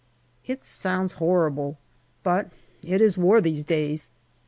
[0.47, 1.77] It sounds horrible,
[2.23, 2.49] but
[2.83, 4.09] it is war these days.